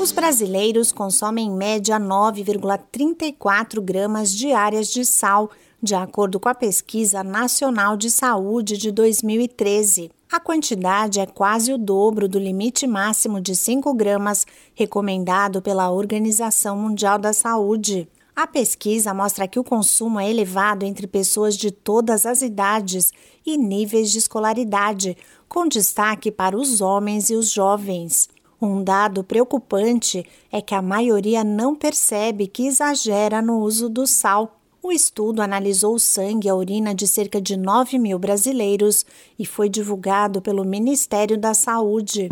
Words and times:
Os 0.00 0.12
brasileiros 0.12 0.92
consomem 0.92 1.48
em 1.48 1.54
média 1.54 2.00
9,34 2.00 3.82
gramas 3.82 4.34
diárias 4.34 4.88
de 4.88 5.04
sal, 5.04 5.50
de 5.82 5.94
acordo 5.94 6.40
com 6.40 6.48
a 6.48 6.54
Pesquisa 6.54 7.22
Nacional 7.22 7.98
de 7.98 8.10
Saúde 8.10 8.78
de 8.78 8.90
2013. 8.90 10.10
A 10.32 10.40
quantidade 10.40 11.20
é 11.20 11.26
quase 11.26 11.70
o 11.70 11.76
dobro 11.76 12.26
do 12.26 12.38
limite 12.38 12.86
máximo 12.86 13.42
de 13.42 13.54
5 13.54 13.92
gramas 13.92 14.46
recomendado 14.74 15.60
pela 15.60 15.90
Organização 15.90 16.78
Mundial 16.78 17.18
da 17.18 17.34
Saúde. 17.34 18.08
A 18.34 18.46
pesquisa 18.46 19.12
mostra 19.12 19.46
que 19.46 19.58
o 19.58 19.64
consumo 19.64 20.18
é 20.18 20.30
elevado 20.30 20.86
entre 20.86 21.06
pessoas 21.06 21.54
de 21.58 21.70
todas 21.70 22.24
as 22.24 22.40
idades 22.40 23.12
e 23.44 23.58
níveis 23.58 24.10
de 24.10 24.16
escolaridade, 24.16 25.14
com 25.46 25.68
destaque 25.68 26.30
para 26.30 26.56
os 26.56 26.80
homens 26.80 27.28
e 27.28 27.34
os 27.34 27.50
jovens. 27.50 28.30
Um 28.62 28.84
dado 28.84 29.24
preocupante 29.24 30.22
é 30.52 30.60
que 30.60 30.74
a 30.74 30.82
maioria 30.82 31.42
não 31.42 31.74
percebe 31.74 32.46
que 32.46 32.66
exagera 32.66 33.40
no 33.40 33.60
uso 33.60 33.88
do 33.88 34.06
sal. 34.06 34.60
O 34.82 34.92
estudo 34.92 35.40
analisou 35.40 35.94
o 35.94 35.98
sangue 35.98 36.46
e 36.46 36.50
a 36.50 36.54
urina 36.54 36.94
de 36.94 37.06
cerca 37.06 37.40
de 37.40 37.56
9 37.56 37.98
mil 37.98 38.18
brasileiros 38.18 39.06
e 39.38 39.46
foi 39.46 39.68
divulgado 39.68 40.42
pelo 40.42 40.64
Ministério 40.64 41.38
da 41.38 41.54
Saúde. 41.54 42.28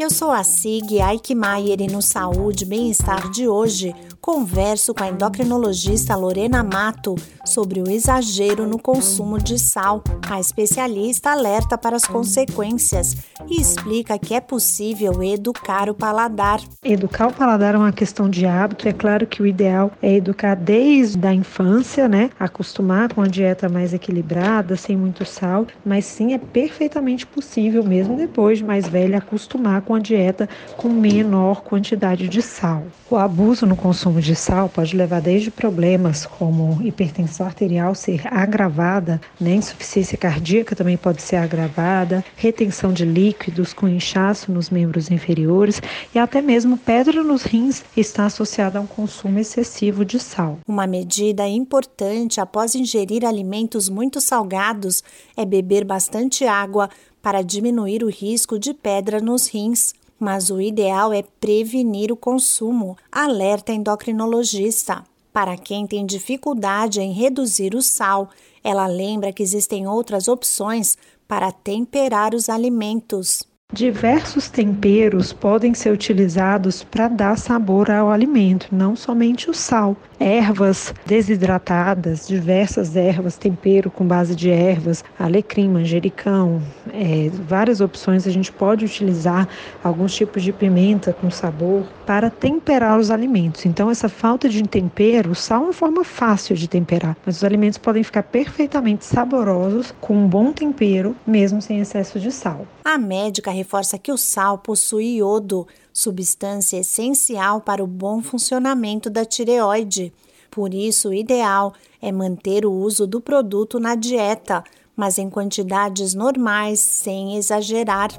Eu 0.00 0.08
sou 0.08 0.30
a 0.30 0.42
Sig 0.42 0.98
Aikmaier 0.98 1.82
e 1.82 1.86
no 1.86 2.00
Saúde 2.00 2.64
e 2.64 2.66
Bem-Estar 2.66 3.30
de 3.30 3.46
hoje 3.46 3.94
converso 4.20 4.94
com 4.94 5.02
a 5.02 5.08
endocrinologista 5.08 6.14
Lorena 6.14 6.62
Mato 6.62 7.16
sobre 7.44 7.80
o 7.80 7.90
exagero 7.90 8.66
no 8.66 8.78
consumo 8.78 9.38
de 9.38 9.58
sal. 9.58 10.04
A 10.30 10.38
especialista 10.38 11.30
alerta 11.30 11.76
para 11.76 11.96
as 11.96 12.04
consequências 12.04 13.16
e 13.48 13.60
explica 13.60 14.18
que 14.18 14.34
é 14.34 14.40
possível 14.40 15.22
educar 15.22 15.88
o 15.88 15.94
paladar. 15.94 16.60
Educar 16.84 17.28
o 17.28 17.32
paladar 17.32 17.74
é 17.74 17.78
uma 17.78 17.92
questão 17.92 18.28
de 18.28 18.46
hábito. 18.46 18.88
É 18.88 18.92
claro 18.92 19.26
que 19.26 19.42
o 19.42 19.46
ideal 19.46 19.90
é 20.00 20.14
educar 20.14 20.54
desde 20.54 21.26
a 21.26 21.34
infância, 21.34 22.08
né? 22.08 22.30
Acostumar 22.38 23.12
com 23.12 23.22
a 23.22 23.26
dieta 23.26 23.68
mais 23.68 23.92
equilibrada, 23.92 24.76
sem 24.76 24.96
muito 24.96 25.24
sal, 25.24 25.66
mas 25.84 26.04
sim 26.04 26.34
é 26.34 26.38
perfeitamente 26.38 27.26
possível, 27.26 27.82
mesmo 27.82 28.16
depois 28.16 28.58
de 28.58 28.64
mais 28.64 28.86
velha, 28.86 29.18
acostumar 29.18 29.82
com 29.90 29.96
a 29.96 29.98
dieta 29.98 30.48
com 30.76 30.88
menor 30.88 31.62
quantidade 31.62 32.28
de 32.28 32.40
sal. 32.40 32.84
O 33.10 33.16
abuso 33.16 33.66
no 33.66 33.74
consumo 33.74 34.20
de 34.20 34.36
sal 34.36 34.68
pode 34.68 34.96
levar 34.96 35.20
desde 35.20 35.50
problemas 35.50 36.24
como 36.24 36.80
hipertensão 36.80 37.44
arterial 37.44 37.92
ser 37.96 38.22
agravada, 38.32 39.20
né? 39.40 39.52
insuficiência 39.52 40.16
cardíaca 40.16 40.76
também 40.76 40.96
pode 40.96 41.20
ser 41.20 41.34
agravada, 41.34 42.24
retenção 42.36 42.92
de 42.92 43.04
líquidos 43.04 43.72
com 43.72 43.88
inchaço 43.88 44.52
nos 44.52 44.70
membros 44.70 45.10
inferiores 45.10 45.82
e 46.14 46.20
até 46.20 46.40
mesmo 46.40 46.78
pedra 46.78 47.24
nos 47.24 47.42
rins 47.42 47.82
está 47.96 48.26
associada 48.26 48.78
a 48.78 48.82
um 48.82 48.86
consumo 48.86 49.40
excessivo 49.40 50.04
de 50.04 50.20
sal. 50.20 50.60
Uma 50.68 50.86
medida 50.86 51.48
importante 51.48 52.40
após 52.40 52.76
ingerir 52.76 53.24
alimentos 53.24 53.88
muito 53.88 54.20
salgados 54.20 55.02
é 55.36 55.44
beber 55.44 55.84
bastante 55.84 56.44
água 56.44 56.88
para 57.22 57.42
diminuir 57.42 58.02
o 58.02 58.08
risco 58.08 58.58
de 58.58 58.72
pedra 58.74 59.20
nos 59.20 59.48
rins 59.48 59.94
mas 60.20 60.50
o 60.50 60.60
ideal 60.60 61.14
é 61.14 61.22
prevenir 61.40 62.12
o 62.12 62.16
consumo, 62.16 62.94
alerta 63.10 63.72
endocrinologista. 63.72 65.02
Para 65.32 65.56
quem 65.56 65.86
tem 65.86 66.04
dificuldade 66.04 67.00
em 67.00 67.12
reduzir 67.12 67.74
o 67.74 67.80
sal, 67.80 68.28
ela 68.62 68.86
lembra 68.86 69.32
que 69.32 69.42
existem 69.42 69.88
outras 69.88 70.28
opções 70.28 70.98
para 71.26 71.50
temperar 71.50 72.34
os 72.34 72.50
alimentos. 72.50 73.42
Diversos 73.72 74.48
temperos 74.48 75.32
podem 75.32 75.74
ser 75.74 75.92
utilizados 75.92 76.82
para 76.82 77.06
dar 77.06 77.38
sabor 77.38 77.88
ao 77.88 78.10
alimento, 78.10 78.66
não 78.72 78.96
somente 78.96 79.48
o 79.48 79.54
sal. 79.54 79.96
Ervas 80.18 80.92
desidratadas, 81.06 82.26
diversas 82.26 82.96
ervas, 82.96 83.36
tempero 83.36 83.88
com 83.88 84.04
base 84.04 84.34
de 84.34 84.50
ervas, 84.50 85.04
alecrim, 85.16 85.68
manjericão, 85.68 86.60
é, 86.92 87.30
várias 87.46 87.80
opções. 87.80 88.26
A 88.26 88.30
gente 88.32 88.50
pode 88.50 88.84
utilizar 88.84 89.48
alguns 89.84 90.16
tipos 90.16 90.42
de 90.42 90.52
pimenta 90.52 91.12
com 91.12 91.30
sabor 91.30 91.84
para 92.04 92.28
temperar 92.28 92.98
os 92.98 93.08
alimentos. 93.08 93.64
Então, 93.66 93.88
essa 93.88 94.08
falta 94.08 94.48
de 94.48 94.60
tempero, 94.64 95.30
o 95.30 95.34
sal 95.36 95.62
é 95.62 95.64
uma 95.66 95.72
forma 95.72 96.02
fácil 96.02 96.56
de 96.56 96.68
temperar, 96.68 97.16
mas 97.24 97.36
os 97.36 97.44
alimentos 97.44 97.78
podem 97.78 98.02
ficar 98.02 98.24
perfeitamente 98.24 99.04
saborosos 99.04 99.94
com 100.00 100.16
um 100.16 100.26
bom 100.26 100.52
tempero, 100.52 101.14
mesmo 101.24 101.62
sem 101.62 101.78
excesso 101.78 102.18
de 102.18 102.32
sal. 102.32 102.66
A 102.84 102.96
médica 102.96 103.50
reforça 103.50 103.98
que 103.98 104.10
o 104.10 104.16
sal 104.16 104.58
possui 104.58 105.16
iodo, 105.16 105.66
substância 105.92 106.78
essencial 106.78 107.60
para 107.60 107.84
o 107.84 107.86
bom 107.86 108.22
funcionamento 108.22 109.10
da 109.10 109.24
tireoide. 109.24 110.12
Por 110.50 110.74
isso, 110.74 111.10
o 111.10 111.14
ideal 111.14 111.72
é 112.00 112.10
manter 112.10 112.64
o 112.66 112.72
uso 112.72 113.06
do 113.06 113.20
produto 113.20 113.78
na 113.78 113.94
dieta, 113.94 114.64
mas 114.96 115.18
em 115.18 115.30
quantidades 115.30 116.14
normais, 116.14 116.80
sem 116.80 117.36
exagerar. 117.36 118.10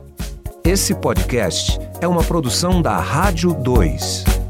Esse 0.64 0.94
podcast 0.94 1.80
é 2.00 2.08
uma 2.08 2.24
produção 2.24 2.82
da 2.82 2.98
Rádio 2.98 3.54
2. 3.54 4.41